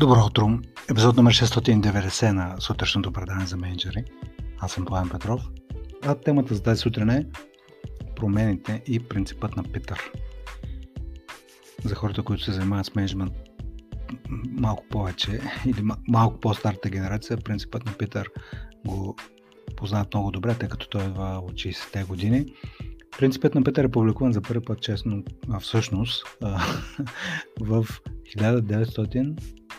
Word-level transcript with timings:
Добро 0.00 0.26
утро! 0.26 0.58
Епизод 0.90 1.16
номер 1.16 1.32
690 1.32 2.32
на 2.32 2.60
сутрешното 2.60 3.12
предание 3.12 3.46
за 3.46 3.56
менеджери. 3.56 4.04
Аз 4.58 4.72
съм 4.72 4.84
Пламен 4.84 5.10
Петров. 5.10 5.42
А 6.02 6.14
темата 6.14 6.54
за 6.54 6.62
тази 6.62 6.80
сутрин 6.80 7.10
е 7.10 7.26
промените 8.16 8.82
и 8.86 9.00
принципът 9.00 9.56
на 9.56 9.62
Питър. 9.62 10.12
За 11.84 11.94
хората, 11.94 12.22
които 12.22 12.44
се 12.44 12.52
занимават 12.52 12.86
с 12.86 12.94
менеджмент 12.94 13.32
малко 14.50 14.84
повече 14.90 15.40
или 15.66 15.82
малко 16.08 16.40
по-старата 16.40 16.88
генерация, 16.88 17.36
принципът 17.36 17.86
на 17.86 17.92
Питър 17.92 18.30
го 18.86 19.16
познават 19.76 20.14
много 20.14 20.30
добре, 20.30 20.54
тъй 20.54 20.68
като 20.68 20.88
той 20.88 21.04
идва 21.04 21.42
от 21.44 21.52
60-те 21.52 22.04
години. 22.04 22.46
Принципът 23.18 23.54
на 23.54 23.62
Питър 23.62 23.84
е 23.84 23.90
публикуван 23.90 24.32
за 24.32 24.42
първи 24.42 24.64
път, 24.64 24.80
честно, 24.80 25.24
а 25.50 25.60
всъщност, 25.60 26.24
в 27.60 27.86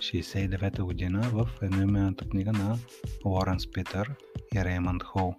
1969 0.02 0.82
година 0.82 1.22
в 1.22 1.50
едноименната 1.62 2.30
книга 2.30 2.52
на 2.52 2.78
Лоренс 3.26 3.72
Питър 3.72 4.12
и 4.56 4.66
Реймонд 4.66 5.04
Хол. 5.04 5.36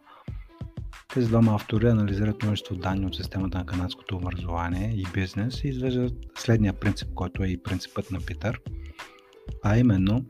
Тези 1.15 1.29
двама 1.29 1.55
автори 1.55 1.87
анализират 1.87 2.43
множество 2.43 2.75
данни 2.75 3.07
от 3.07 3.17
системата 3.17 3.59
на 3.59 3.67
канадското 3.67 4.17
образование 4.17 4.93
и 4.95 5.07
бизнес 5.15 5.65
и 5.65 5.69
извеждат 5.69 6.13
следния 6.35 6.73
принцип, 6.73 7.09
който 7.15 7.43
е 7.43 7.47
и 7.47 7.63
принципът 7.63 8.11
на 8.11 8.21
Питър, 8.21 8.61
а 9.65 9.79
именно 9.79 10.25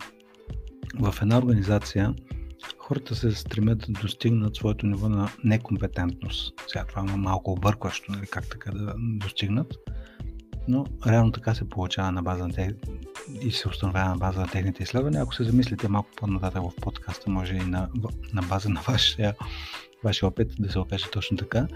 в 1.01 1.15
една 1.23 1.39
организация 1.39 2.15
хората 2.79 3.15
се 3.15 3.33
стремят 3.33 3.79
да 3.79 4.01
достигнат 4.01 4.57
своето 4.57 4.87
ниво 4.87 5.09
на 5.09 5.29
некомпетентност. 5.45 6.55
Сега 6.67 6.85
това 6.85 7.13
е 7.13 7.17
малко 7.17 7.53
объркващо, 7.53 8.13
нали, 8.13 8.27
как 8.27 8.49
така 8.51 8.71
да 8.71 8.95
достигнат, 8.99 9.75
но 10.69 10.87
реално 11.07 11.33
така 11.33 11.55
се 11.55 11.69
получава 11.69 12.13
на 12.13 12.23
база 12.23 12.47
на 12.47 12.53
и 13.41 13.53
се 13.53 13.69
установява 13.69 14.11
на 14.11 14.17
база 14.17 14.41
на 14.41 14.49
техните 14.49 14.83
изследвания. 14.83 15.23
Ако 15.23 15.35
се 15.35 15.45
замислите 15.45 15.89
малко 15.89 16.11
по-нататък 16.17 16.63
в 16.63 16.81
подкаста, 16.81 17.31
може 17.31 17.55
и 17.55 17.61
на, 17.61 17.89
на 18.33 18.43
база 18.43 18.69
на 18.69 18.81
вашия, 18.81 19.35
вашия 20.05 20.29
опит 20.29 20.53
да 20.59 20.73
се 20.73 20.79
окаже 20.79 21.05
точно 21.13 21.37
така. 21.37 21.69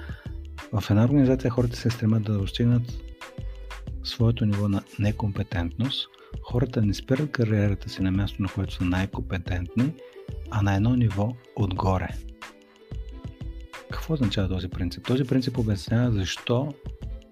В 0.72 0.90
една 0.90 1.04
организация 1.04 1.50
хората 1.50 1.76
се 1.76 1.90
стремят 1.90 2.22
да 2.22 2.38
достигнат 2.38 2.82
своето 4.04 4.46
ниво 4.46 4.68
на 4.68 4.82
некомпетентност. 4.98 6.08
Хората 6.42 6.82
не 6.82 6.94
спират 6.94 7.30
кариерата 7.30 7.88
си 7.88 8.02
на 8.02 8.10
място, 8.10 8.42
на 8.42 8.48
което 8.48 8.74
са 8.74 8.84
най-компетентни, 8.84 9.92
а 10.50 10.62
на 10.62 10.74
едно 10.74 10.96
ниво 10.96 11.36
отгоре. 11.56 12.08
Какво 13.90 14.14
означава 14.14 14.48
този 14.48 14.68
принцип? 14.68 15.06
Този 15.06 15.24
принцип 15.24 15.58
обяснява 15.58 16.12
защо 16.12 16.74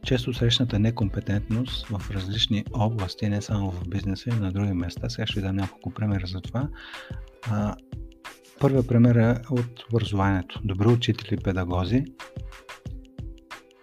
често 0.05 0.35
срещната 0.35 0.79
некомпетентност 0.79 1.87
в 1.87 2.11
различни 2.11 2.65
области, 2.73 3.29
не 3.29 3.43
само 3.43 3.71
в 3.71 3.89
бизнеса 3.89 4.31
и 4.31 4.41
на 4.41 4.53
други 4.53 4.73
места. 4.73 5.09
Сега 5.09 5.27
ще 5.27 5.41
ви 5.41 5.47
дам 5.47 5.57
няколко 5.57 5.91
примера 5.91 6.27
за 6.27 6.41
това. 6.41 6.69
Първият 8.61 8.89
пример 8.89 9.15
е 9.15 9.35
от 9.51 9.85
образованието. 9.93 10.61
Добри 10.65 10.89
учители 10.89 11.35
и 11.35 11.43
педагози 11.43 12.05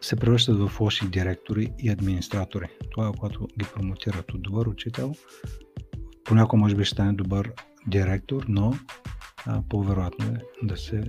се 0.02 0.16
превръщат 0.16 0.58
в 0.58 0.80
лоши 0.80 1.08
директори 1.08 1.72
и 1.80 1.90
администратори. 1.90 2.68
Това 2.92 3.08
е 3.08 3.12
когато 3.12 3.48
ги 3.60 3.66
промотират 3.76 4.34
от 4.34 4.42
добър 4.42 4.68
учител. 4.68 5.14
Понякога 6.24 6.60
може 6.60 6.76
би 6.76 6.86
ще 6.86 6.94
стане 6.94 7.14
добър 7.14 7.52
директор, 7.88 8.46
но 8.48 8.74
по-вероятно 9.70 10.26
е 10.26 10.66
да 10.66 10.78
се 10.78 11.04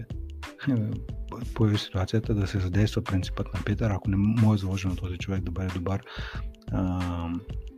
появи 1.55 1.79
ситуацията 1.79 2.35
да 2.35 2.47
се 2.47 2.59
задейства 2.59 3.03
принципът 3.03 3.55
на 3.55 3.61
Питър, 3.65 3.91
ако 3.91 4.11
не 4.11 4.17
може 4.17 4.61
заложено 4.61 4.97
този 4.97 5.19
човек 5.19 5.43
да 5.43 5.51
бъде 5.51 5.69
добър 5.69 6.03
а, 6.73 7.29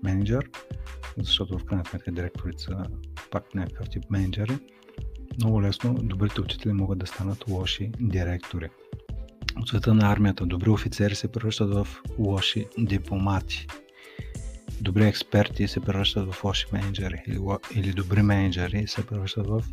менеджер, 0.02 0.50
защото 1.18 1.58
в 1.58 1.64
крайна 1.64 1.84
сметка 1.84 2.12
директорите 2.12 2.62
са 2.62 2.84
пак 3.30 3.54
някакъв 3.54 3.88
тип 3.90 4.04
менеджери, 4.10 4.58
много 5.38 5.62
лесно 5.62 5.94
добрите 5.94 6.40
учители 6.40 6.72
могат 6.72 6.98
да 6.98 7.06
станат 7.06 7.44
лоши 7.48 7.90
директори. 8.00 8.68
От 9.56 9.68
света 9.68 9.94
на 9.94 10.12
армията 10.12 10.46
добри 10.46 10.70
офицери 10.70 11.14
се 11.14 11.32
превръщат 11.32 11.74
в 11.74 11.88
лоши 12.18 12.66
дипломати. 12.78 13.66
Добри 14.80 15.04
експерти 15.04 15.68
се 15.68 15.80
превръщат 15.80 16.32
в 16.32 16.44
лоши 16.44 16.66
менеджери 16.72 17.22
или, 17.26 17.38
или 17.74 17.92
добри 17.92 18.22
менеджери 18.22 18.86
се 18.86 19.06
превръщат 19.06 19.46
в 19.46 19.64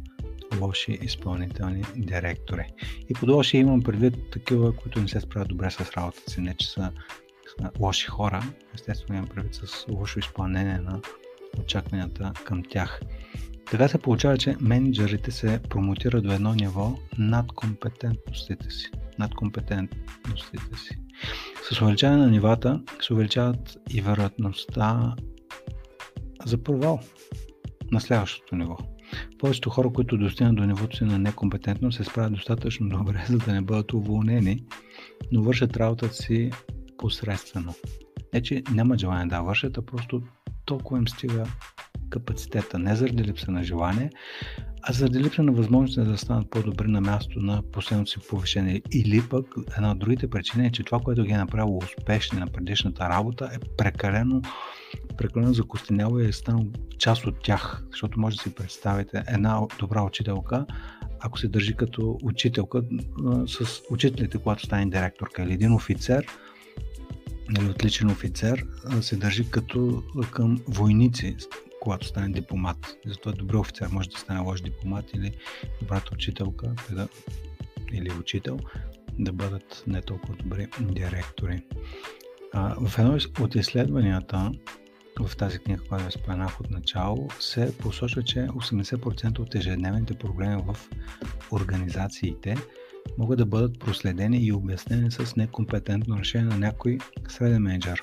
лоши 0.61 0.99
изпълнителни 1.01 1.83
директори. 1.95 2.65
И 3.09 3.13
под 3.13 3.29
лоши 3.29 3.57
имам 3.57 3.83
предвид 3.83 4.31
такива, 4.31 4.75
които 4.75 5.01
не 5.01 5.07
се 5.07 5.19
справят 5.19 5.47
добре 5.47 5.71
с 5.71 5.79
работата 5.97 6.31
си, 6.31 6.41
не 6.41 6.55
че 6.55 6.67
са, 6.69 6.91
лоши 7.79 8.07
хора, 8.07 8.43
естествено 8.73 9.17
имам 9.17 9.29
предвид 9.29 9.55
с 9.55 9.85
лошо 9.89 10.19
изпълнение 10.19 10.77
на 10.77 11.01
очакванията 11.59 12.33
към 12.45 12.63
тях. 12.69 13.01
Така 13.71 13.87
се 13.87 13.97
получава, 13.97 14.37
че 14.37 14.55
менеджерите 14.61 15.31
се 15.31 15.59
промотират 15.69 16.23
до 16.23 16.31
едно 16.31 16.53
ниво 16.53 16.97
над 17.17 17.51
компетентностите 17.51 18.69
си. 18.69 18.91
Над 19.19 19.35
компетентностите 19.35 20.77
си. 20.77 20.97
С 21.71 21.81
увеличаване 21.81 22.21
на 22.21 22.31
нивата 22.31 22.81
се 23.01 23.13
увеличават 23.13 23.77
и 23.89 24.01
вероятността 24.01 25.15
за 26.45 26.63
провал 26.63 26.99
на 27.91 28.01
следващото 28.01 28.55
ниво. 28.55 28.77
Повечето 29.41 29.69
хора, 29.69 29.89
които 29.93 30.17
достигнат 30.17 30.55
до 30.55 30.65
нивото 30.65 30.97
си 30.97 31.03
на 31.03 31.19
некомпетентност, 31.19 31.97
се 31.97 32.03
справят 32.03 32.33
достатъчно 32.33 32.89
добре, 32.89 33.25
за 33.29 33.37
да 33.37 33.53
не 33.53 33.61
бъдат 33.61 33.93
уволнени, 33.93 34.63
но 35.31 35.43
вършат 35.43 35.77
работата 35.77 36.13
си 36.13 36.51
посредствено. 36.97 37.73
Не, 38.33 38.41
че 38.41 38.63
нямат 38.71 38.99
желание 38.99 39.25
да 39.25 39.41
вършат, 39.41 39.77
а 39.77 39.81
просто 39.81 40.21
толкова 40.65 40.97
им 40.97 41.07
стига 41.07 41.43
капацитета. 42.11 42.79
Не 42.79 42.95
заради 42.95 43.23
липса 43.23 43.51
на 43.51 43.63
желание, 43.63 44.09
а 44.83 44.93
заради 44.93 45.19
липса 45.19 45.43
на 45.43 45.51
възможност 45.51 46.09
да 46.09 46.17
станат 46.17 46.49
по-добри 46.49 46.87
на 46.87 47.01
място 47.01 47.39
на 47.39 47.63
последното 47.71 48.11
си 48.11 48.19
повишение. 48.29 48.81
Или 48.91 49.21
пък 49.29 49.45
една 49.77 49.91
от 49.91 49.99
другите 49.99 50.29
причини 50.29 50.67
е, 50.67 50.71
че 50.71 50.83
това, 50.83 50.99
което 50.99 51.23
ги 51.23 51.31
е 51.31 51.37
направило 51.37 51.77
успешни 51.77 52.39
на 52.39 52.47
предишната 52.47 53.09
работа 53.09 53.49
е 53.53 53.59
прекалено, 53.77 54.41
прекалено 55.17 55.53
закостеняло 55.53 56.19
и 56.19 56.27
е 56.27 56.31
станало 56.31 56.65
част 56.97 57.25
от 57.25 57.35
тях. 57.43 57.83
Защото 57.91 58.19
може 58.19 58.35
да 58.35 58.43
си 58.43 58.55
представите 58.55 59.23
една 59.27 59.61
добра 59.79 60.03
учителка, 60.03 60.65
ако 61.19 61.39
се 61.39 61.47
държи 61.47 61.73
като 61.73 62.17
учителка 62.23 62.81
с 63.47 63.81
учителите, 63.89 64.37
когато 64.37 64.65
стане 64.65 64.85
директорка 64.85 65.43
или 65.43 65.53
един 65.53 65.73
офицер, 65.73 66.25
или 67.59 67.69
отличен 67.69 68.09
офицер, 68.09 68.65
се 69.01 69.15
държи 69.15 69.49
като 69.49 70.03
към 70.31 70.61
войници, 70.67 71.35
когато 71.81 72.07
стане 72.07 72.29
дипломат. 72.29 72.97
Затова 73.05 73.31
добър 73.31 73.55
офицер 73.55 73.87
може 73.87 74.09
да 74.09 74.17
стане 74.17 74.39
лош 74.39 74.61
дипломат 74.61 75.13
или 75.13 75.31
добрата 75.81 76.09
учителка 76.13 76.75
или 77.93 78.11
учител 78.19 78.59
да 79.19 79.31
бъдат 79.31 79.83
не 79.87 80.01
толкова 80.01 80.35
добри 80.35 80.67
директори. 80.79 81.61
А, 82.53 82.75
в 82.87 82.99
едно 82.99 83.17
от 83.39 83.55
изследванията 83.55 84.51
в 85.19 85.37
тази 85.37 85.59
книга, 85.59 85.83
която 85.87 86.05
ви 86.05 86.11
споменах 86.11 86.59
от 86.59 86.71
начало, 86.71 87.27
се 87.39 87.77
посочва, 87.77 88.23
че 88.23 88.39
80% 88.39 89.39
от 89.39 89.55
ежедневните 89.55 90.13
проблеми 90.13 90.63
в 90.65 90.77
организациите 91.51 92.55
могат 93.17 93.37
да 93.37 93.45
бъдат 93.45 93.79
проследени 93.79 94.37
и 94.37 94.53
обяснени 94.53 95.11
с 95.11 95.35
некомпетентно 95.35 96.17
решение 96.17 96.47
на 96.47 96.57
някой 96.57 96.97
среден 97.27 97.61
менеджер 97.61 98.01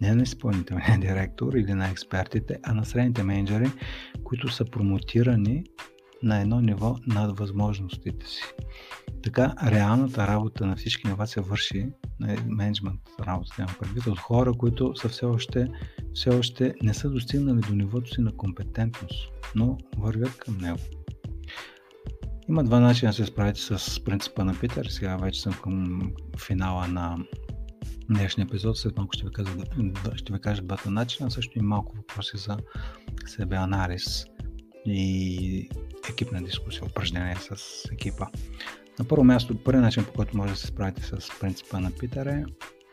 не 0.00 0.14
на 0.14 0.22
изпълнителния 0.22 0.98
директор 1.00 1.52
или 1.52 1.74
на 1.74 1.90
експертите, 1.90 2.58
а 2.62 2.74
на 2.74 2.84
средните 2.84 3.22
менеджери, 3.22 3.70
които 4.24 4.48
са 4.48 4.64
промотирани 4.64 5.64
на 6.22 6.40
едно 6.40 6.60
ниво 6.60 6.96
над 7.06 7.38
възможностите 7.38 8.26
си. 8.26 8.42
Така, 9.22 9.54
реалната 9.66 10.26
работа 10.26 10.66
на 10.66 10.76
всички 10.76 11.08
нива 11.08 11.26
се 11.26 11.40
върши, 11.40 11.88
на 12.20 12.36
менеджмент 12.46 13.00
работа, 13.26 13.54
няма 13.58 13.72
предвид, 13.80 14.06
от 14.06 14.18
хора, 14.18 14.52
които 14.52 14.96
са 14.96 15.08
все 15.08 15.26
още, 15.26 15.68
все 16.14 16.30
още 16.30 16.74
не 16.82 16.94
са 16.94 17.10
достигнали 17.10 17.60
до 17.60 17.74
нивото 17.74 18.14
си 18.14 18.20
на 18.20 18.36
компетентност, 18.36 19.32
но 19.54 19.78
вървят 19.96 20.38
към 20.38 20.58
него. 20.58 20.78
Има 22.48 22.64
два 22.64 22.80
начина 22.80 23.10
да 23.10 23.16
се 23.16 23.26
справите 23.26 23.60
с 23.60 24.04
принципа 24.04 24.44
на 24.44 24.58
Питър. 24.60 24.86
Сега 24.86 25.16
вече 25.16 25.42
съм 25.42 25.52
към 25.62 26.00
финала 26.38 26.88
на 26.88 27.18
днешния 28.14 28.44
епизод. 28.44 28.78
След 28.78 28.96
малко 28.96 29.12
ще 29.12 29.24
ви, 29.24 29.32
кажа, 29.32 29.50
ще 30.14 30.32
ви 30.32 30.40
кажа 30.40 30.62
двата 30.62 30.90
начина, 30.90 31.30
също 31.30 31.58
и 31.58 31.62
малко 31.62 31.96
въпроси 31.96 32.36
за 32.36 32.56
себе 33.26 33.56
анализ 33.56 34.24
и 34.86 35.68
екипна 36.10 36.42
дискусия, 36.42 36.84
упражнение 36.84 37.36
с 37.36 37.84
екипа. 37.92 38.26
На 38.98 39.04
първо 39.04 39.24
място, 39.24 39.58
първият 39.64 39.84
начин, 39.84 40.04
по 40.04 40.12
който 40.12 40.36
може 40.36 40.52
да 40.52 40.58
се 40.58 40.66
справите 40.66 41.02
с 41.02 41.28
принципа 41.40 41.80
на 41.80 41.90
Питър 41.90 42.26
е 42.26 42.44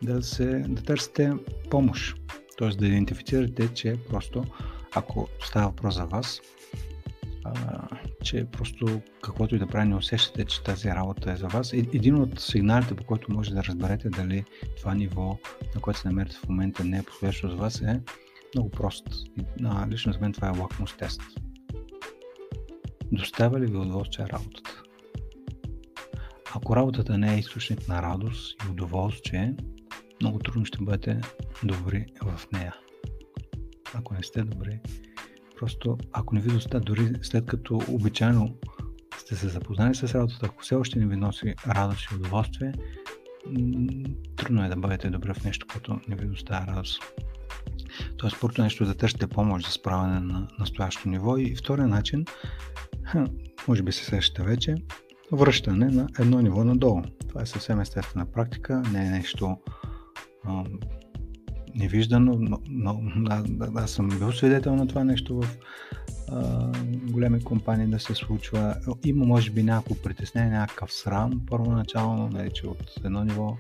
да, 0.02 0.24
се, 0.24 0.46
да 0.46 0.82
търсите 0.82 1.34
помощ. 1.70 2.18
Т.е. 2.58 2.70
да 2.70 2.88
идентифицирате, 2.88 3.74
че 3.74 3.96
просто 4.10 4.44
ако 4.96 5.28
става 5.40 5.68
въпрос 5.68 5.96
за 5.96 6.06
вас, 6.06 6.42
че 8.28 8.46
просто 8.46 9.02
каквото 9.22 9.56
и 9.56 9.60
да 9.60 9.68
прави 9.68 9.88
не 9.88 9.96
усещате, 9.96 10.46
че 10.46 10.64
тази 10.64 10.90
работа 10.90 11.32
е 11.32 11.36
за 11.36 11.48
вас. 11.48 11.74
Един 11.74 12.16
от 12.16 12.40
сигналите, 12.40 12.96
по 12.96 13.04
който 13.04 13.32
може 13.32 13.54
да 13.54 13.64
разберете 13.64 14.10
дали 14.10 14.46
това 14.78 14.96
ниво, 14.96 15.38
на 15.76 15.82
което 15.82 16.00
се 16.00 16.08
намерите 16.08 16.36
в 16.36 16.50
момента 16.50 16.84
не 16.84 16.98
е 16.98 17.04
подходящо 17.04 17.50
за 17.50 17.56
вас 17.56 17.82
е 17.82 18.02
много 18.56 18.70
прост. 18.70 19.08
А, 19.64 19.88
лично 19.88 20.14
за 20.14 20.20
мен 20.20 20.34
това 20.34 20.48
е 20.48 20.60
лакмус 20.60 20.98
тест. 20.98 21.22
Доставя 23.12 23.60
ли 23.60 23.66
ви 23.66 23.78
удоволствие 23.78 24.26
работата? 24.26 24.84
Ако 26.56 26.76
работата 26.76 27.18
не 27.18 27.36
е 27.36 27.40
източник 27.40 27.88
на 27.88 28.02
радост 28.02 28.64
и 28.64 28.72
удоволствие, 28.72 29.56
много 30.22 30.40
трудно 30.40 30.66
ще 30.66 30.84
бъдете 30.84 31.22
добри 31.64 32.06
в 32.22 32.42
нея. 32.54 32.76
Ако 33.94 34.14
не 34.14 34.24
сте 34.24 34.44
добри, 34.44 34.80
просто 35.60 35.98
ако 36.12 36.36
не 36.36 36.42
ви 36.42 36.50
доста, 36.50 36.80
дори 36.80 37.14
след 37.22 37.46
като 37.46 37.82
обичайно 37.90 38.58
сте 39.18 39.36
се 39.36 39.48
запознали 39.48 39.96
с 39.96 40.16
работата, 40.16 40.46
ако 40.46 40.64
все 40.64 40.76
още 40.76 41.00
не 41.00 41.06
ви 41.06 41.16
носи 41.16 41.56
радост 41.68 42.12
и 42.12 42.16
удоволствие, 42.16 42.74
трудно 44.36 44.66
е 44.66 44.70
да 44.70 44.76
бъдете 44.76 45.10
добри 45.10 45.34
в 45.34 45.44
нещо, 45.44 45.68
което 45.72 46.00
не 46.08 46.16
ви 46.16 46.26
доставя 46.26 46.68
радост. 46.68 47.02
Тоест, 48.18 48.38
първото 48.42 48.62
нещо 48.62 48.86
да 48.86 48.96
търсите 48.96 49.28
помощ 49.28 49.66
за 49.66 49.72
справяне 49.72 50.20
на 50.20 50.48
настоящо 50.60 51.10
ниво 51.10 51.38
и 51.38 51.56
втория 51.56 51.88
начин, 51.88 52.26
може 53.68 53.84
би 53.84 53.92
се 53.92 54.06
сещате 54.06 54.44
вече, 54.44 54.76
връщане 55.32 55.86
на 55.86 56.08
едно 56.20 56.42
ниво 56.42 56.64
надолу. 56.64 57.02
Това 57.30 57.42
е 57.42 57.46
съвсем 57.46 57.80
естествена 57.80 58.26
практика, 58.26 58.84
не 58.92 59.08
е 59.08 59.10
нещо 59.10 59.58
невиждано, 61.78 62.38
но, 62.40 62.60
но 62.70 63.02
аз, 63.30 63.44
аз 63.76 63.92
съм 63.92 64.08
бил 64.08 64.32
свидетел 64.32 64.76
на 64.76 64.88
това 64.88 65.04
нещо 65.04 65.42
в 65.42 65.58
а, 66.32 66.72
големи 67.12 67.44
компании 67.44 67.88
да 67.88 68.00
се 68.00 68.16
случва. 68.16 68.76
Има 69.06 69.26
може 69.26 69.52
би 69.52 69.64
някакво 69.64 69.96
притеснение, 69.96 70.52
някакъв 70.52 70.94
срам 70.94 71.42
първоначално, 71.50 72.30
нали, 72.30 72.52
че 72.54 72.68
от 72.68 72.94
едно 73.06 73.24
ниво 73.24 73.58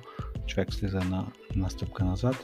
човек 0.47 0.73
слиза 0.73 0.99
на, 0.99 1.27
на 1.55 1.69
стъпка 1.69 2.05
назад, 2.05 2.35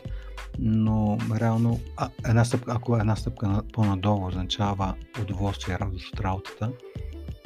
но 0.59 1.17
реално 1.39 1.79
а, 1.97 2.09
една 2.27 2.45
стъпка, 2.45 2.71
ако 2.75 2.97
една 2.97 3.15
стъпка 3.15 3.61
по-надолу 3.73 4.27
означава 4.27 4.95
удоволствие 5.21 5.75
и 5.75 5.79
радост 5.79 6.13
от 6.13 6.19
работата, 6.19 6.71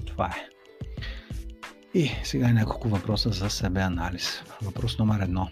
това 0.05 0.25
е. 0.25 0.49
И 1.93 2.11
сега 2.23 2.53
няколко 2.53 2.89
въпроса 2.89 3.29
за 3.29 3.49
себе 3.49 3.81
анализ. 3.81 4.43
Въпрос 4.61 4.99
номер 4.99 5.19
едно. 5.19 5.47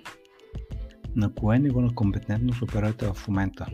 На 1.15 1.33
кое 1.33 1.59
ниво 1.59 1.81
на 1.81 1.95
компетентност 1.95 2.61
оперирате 2.61 3.05
в 3.13 3.27
момента? 3.27 3.65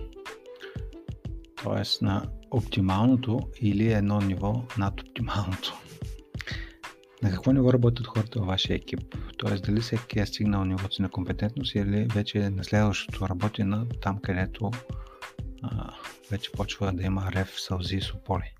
Тоест 1.63 2.01
на 2.01 2.29
оптималното 2.51 3.39
или 3.61 3.91
едно 3.91 4.21
ниво 4.21 4.63
над 4.77 5.01
оптималното. 5.01 5.73
На 7.23 7.31
какво 7.31 7.51
ниво 7.51 7.73
работят 7.73 8.07
хората 8.07 8.39
във 8.39 8.47
вашия 8.47 8.75
екип? 8.75 9.15
Тоест 9.37 9.63
дали 9.63 9.81
всеки 9.81 10.19
е 10.19 10.25
стигнал 10.25 10.65
нивото 10.65 10.95
си 10.95 11.01
на 11.01 11.09
компетентност 11.09 11.75
или 11.75 12.07
вече 12.13 12.49
на 12.49 12.63
следващото 12.63 13.29
работи 13.29 13.63
на 13.63 13.85
там, 14.01 14.19
където 14.21 14.71
а, 15.63 15.93
вече 16.31 16.51
почва 16.51 16.93
да 16.93 17.03
има 17.03 17.31
рев, 17.31 17.53
сълзи 17.57 17.95
и 17.95 18.01
сополи. 18.01 18.53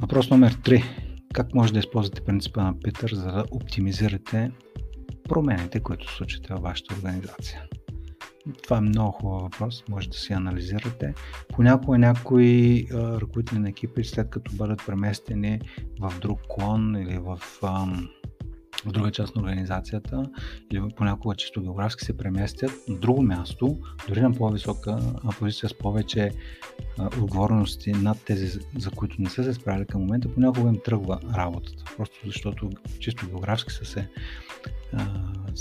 Въпрос 0.00 0.30
номер 0.30 0.54
3. 0.54 0.84
Как 1.34 1.54
може 1.54 1.72
да 1.72 1.78
използвате 1.78 2.20
принципа 2.20 2.62
на 2.62 2.80
Питър, 2.80 3.14
за 3.14 3.32
да 3.32 3.44
оптимизирате 3.50 4.50
промените, 5.28 5.80
които 5.80 6.12
случите 6.12 6.54
във 6.54 6.62
вашата 6.62 6.94
организация? 6.94 7.62
Това 8.62 8.76
е 8.76 8.80
много 8.80 9.12
хубав 9.12 9.42
въпрос, 9.42 9.84
може 9.88 10.08
да 10.08 10.16
си 10.16 10.32
анализирате. 10.32 11.14
Понякога 11.48 11.98
някои 11.98 12.86
а, 12.92 13.20
ръководители 13.20 13.58
на 13.58 13.68
екипи, 13.68 14.04
след 14.04 14.30
като 14.30 14.52
бъдат 14.54 14.82
преместени 14.86 15.60
в 16.00 16.14
друг 16.20 16.40
клон 16.48 16.96
или 16.96 17.18
в, 17.18 17.40
а, 17.62 17.86
в 18.86 18.92
друга 18.92 19.10
част 19.10 19.36
на 19.36 19.42
организацията, 19.42 20.30
или 20.72 20.82
понякога 20.96 21.34
чисто 21.34 21.62
географски 21.62 22.04
се 22.04 22.16
преместят 22.16 22.72
на 22.88 22.96
друго 22.96 23.22
място, 23.22 23.78
дори 24.08 24.20
на 24.20 24.32
по-висока 24.32 24.98
позиция 25.38 25.68
с 25.68 25.78
повече 25.78 26.30
а, 26.98 27.06
отговорности 27.06 27.92
над 27.92 28.24
тези, 28.24 28.60
за 28.78 28.90
които 28.90 29.16
не 29.18 29.30
са 29.30 29.44
се 29.44 29.54
справили 29.54 29.86
към 29.86 30.00
момента, 30.00 30.34
понякога 30.34 30.68
им 30.68 30.80
тръгва 30.84 31.20
работата. 31.36 31.84
Просто 31.96 32.18
защото 32.26 32.70
чисто 33.00 33.26
географски 33.26 33.72
са 33.72 33.84
се 33.84 34.08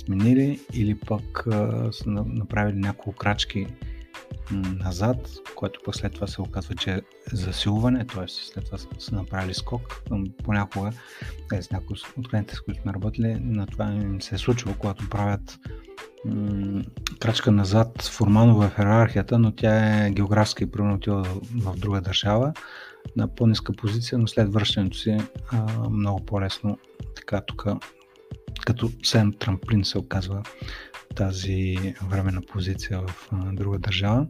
сменили 0.06 0.60
или 0.74 0.96
пък 0.96 1.44
са 1.92 2.10
направили 2.26 2.78
няколко 2.78 3.18
крачки 3.18 3.68
назад, 4.52 5.18
което 5.56 5.80
пък 5.86 5.96
след 5.96 6.14
това 6.14 6.28
се 6.28 6.42
оказва, 6.42 6.76
че 6.76 6.92
е 6.92 7.02
засилване, 7.34 8.06
т.е. 8.08 8.28
след 8.28 8.66
това 8.66 8.78
са 8.78 9.16
направили 9.16 9.54
скок. 9.54 10.04
Понякога, 10.44 10.92
е, 11.54 11.62
с 11.62 11.72
някои 11.72 11.98
от 12.18 12.30
клиентите, 12.30 12.56
с 12.56 12.62
които 12.62 12.82
сме 12.82 12.94
работили, 12.94 13.38
на 13.42 13.68
това 13.68 13.86
им 13.86 14.22
се 14.22 14.36
е 14.36 14.38
случило, 14.38 14.76
когато 14.80 15.10
правят 15.10 15.60
м- 16.26 16.82
крачка 17.20 17.52
назад 17.52 18.02
формално 18.02 18.56
в 18.56 18.72
иерархията, 18.80 19.40
но 19.40 19.52
тя 19.52 20.06
е 20.06 20.12
географска 20.12 20.64
и 20.64 20.72
примерно 20.72 20.96
отива 20.96 21.24
в 21.56 21.76
друга 21.78 22.02
държава 22.02 22.54
на 23.16 23.36
по-ниска 23.36 23.74
позиция, 23.74 24.18
но 24.18 24.28
след 24.28 24.54
връщането 24.54 24.98
си 24.98 25.18
а, 25.52 25.90
много 25.90 26.26
по-лесно 26.26 26.78
така 27.16 27.42
тук 27.42 27.66
като 28.66 28.92
сен 29.04 29.34
трамплин 29.40 29.86
се 29.86 29.98
оказва 29.98 30.44
тази 31.16 31.76
временна 32.10 32.42
позиция 32.42 33.02
в 33.02 33.30
друга 33.54 33.80
държава. 33.80 34.28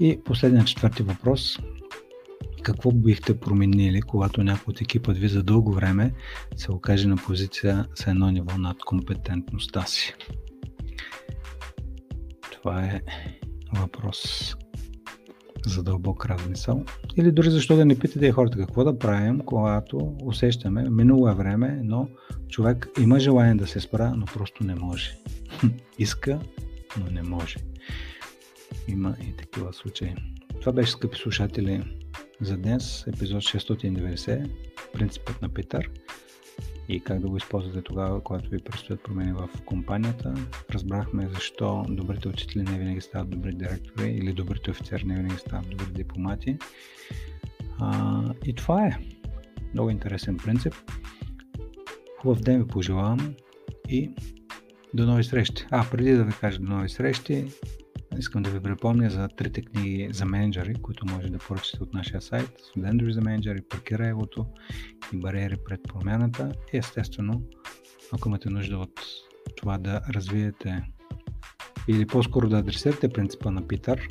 И 0.00 0.20
последният 0.24 0.66
четвърти 0.66 1.02
въпрос. 1.02 1.58
Какво 2.62 2.92
бихте 2.92 3.40
променили, 3.40 4.02
когато 4.02 4.42
някой 4.42 4.72
от 4.72 4.80
екипът 4.80 5.18
ви 5.18 5.28
за 5.28 5.42
дълго 5.42 5.72
време 5.72 6.12
се 6.56 6.72
окаже 6.72 7.08
на 7.08 7.16
позиция 7.16 7.86
с 7.94 8.06
едно 8.06 8.30
ниво 8.30 8.58
над 8.58 8.78
компетентността 8.78 9.82
си? 9.86 10.14
Това 12.52 12.84
е 12.84 13.00
въпрос 13.74 14.54
за 15.66 15.82
дълбок 15.82 16.26
размисъл. 16.26 16.84
Или 17.16 17.32
дори 17.32 17.50
защо 17.50 17.76
да 17.76 17.84
не 17.84 17.98
питате 17.98 18.32
хората 18.32 18.58
какво 18.58 18.84
да 18.84 18.98
правим, 18.98 19.40
когато 19.40 20.16
усещаме, 20.24 20.90
минало 20.90 21.28
е 21.28 21.34
време, 21.34 21.80
но 21.84 22.08
човек 22.48 22.88
има 23.00 23.20
желание 23.20 23.54
да 23.54 23.66
се 23.66 23.80
спра, 23.80 24.14
но 24.16 24.26
просто 24.26 24.64
не 24.64 24.74
може. 24.74 25.18
Иска, 25.98 26.40
но 27.00 27.10
не 27.10 27.22
може. 27.22 27.56
Има 28.88 29.16
и 29.28 29.36
такива 29.36 29.72
случаи. 29.72 30.14
Това 30.60 30.72
беше, 30.72 30.92
скъпи 30.92 31.18
слушатели, 31.18 31.84
за 32.40 32.56
днес, 32.56 33.06
епизод 33.06 33.42
690, 33.42 34.50
принципът 34.92 35.42
на 35.42 35.48
Питър 35.48 35.90
и 36.88 37.00
как 37.00 37.20
да 37.20 37.28
го 37.28 37.36
използвате 37.36 37.82
тогава, 37.82 38.20
когато 38.20 38.50
ви 38.50 38.58
предстоят 38.58 39.02
промени 39.02 39.32
в 39.32 39.48
компанията. 39.66 40.34
Разбрахме 40.70 41.28
защо 41.34 41.84
добрите 41.88 42.28
учители 42.28 42.62
не 42.62 42.78
винаги 42.78 43.00
стават 43.00 43.30
добри 43.30 43.52
директори 43.52 44.10
или 44.10 44.32
добрите 44.32 44.70
офицери 44.70 45.04
не 45.04 45.14
винаги 45.14 45.36
стават 45.36 45.70
добри 45.70 45.86
дипломати. 45.92 46.58
А, 47.78 48.22
и 48.44 48.54
това 48.54 48.86
е 48.86 48.98
много 49.74 49.90
интересен 49.90 50.36
принцип. 50.36 50.74
Хубав 52.20 52.40
ден 52.40 52.62
ви 52.62 52.68
пожелавам 52.68 53.34
и 53.88 54.10
до 54.94 55.06
нови 55.06 55.24
срещи. 55.24 55.66
А, 55.70 55.86
преди 55.90 56.12
да 56.12 56.24
ви 56.24 56.32
кажа 56.40 56.58
до 56.58 56.72
нови 56.72 56.88
срещи, 56.88 57.44
искам 58.18 58.42
да 58.42 58.50
ви 58.50 58.60
припомня 58.60 59.10
за 59.10 59.28
трите 59.28 59.62
книги 59.62 60.08
за 60.12 60.24
менеджери, 60.24 60.74
които 60.74 61.06
може 61.06 61.28
да 61.28 61.38
поръчате 61.38 61.82
от 61.82 61.94
нашия 61.94 62.20
сайт. 62.20 62.50
Студентори 62.70 63.12
за 63.12 63.20
менеджери, 63.20 63.62
Паркира 63.62 64.08
егото 64.08 64.46
и 65.12 65.16
бариери 65.16 65.56
пред 65.64 65.80
промяната. 65.82 66.52
И 66.72 66.76
естествено, 66.76 67.42
ако 68.12 68.28
имате 68.28 68.50
нужда 68.50 68.78
от 68.78 69.00
това 69.56 69.78
да 69.78 70.00
развиете 70.14 70.82
или 71.88 72.06
по-скоро 72.06 72.48
да 72.48 72.58
адресирате 72.58 73.08
принципа 73.08 73.50
на 73.50 73.68
Питър, 73.68 74.08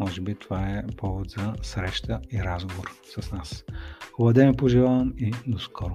може 0.00 0.20
би 0.20 0.34
това 0.34 0.68
е 0.68 0.86
повод 0.96 1.30
за 1.30 1.54
среща 1.62 2.20
и 2.32 2.42
разговор 2.42 2.92
с 3.20 3.32
нас. 3.32 3.64
Хубав 4.12 4.32
ден 4.32 4.54
пожелавам 4.54 5.12
и 5.18 5.32
до 5.46 5.58
скоро! 5.58 5.94